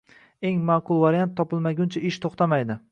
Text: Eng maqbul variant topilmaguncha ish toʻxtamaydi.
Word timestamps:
Eng 0.49 0.63
maqbul 0.69 1.03
variant 1.03 1.37
topilmaguncha 1.41 2.05
ish 2.11 2.23
toʻxtamaydi. 2.27 2.79